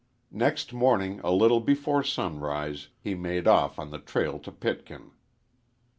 Next 0.31 0.73
morning 0.73 1.21
a 1.23 1.31
little 1.31 1.59
before 1.59 2.01
sunrise 2.01 2.87
he 2.99 3.13
made 3.13 3.47
off 3.47 3.77
on 3.77 3.91
the 3.91 3.99
trail 3.99 4.39
to 4.39 4.51
Pitkin. 4.51 5.11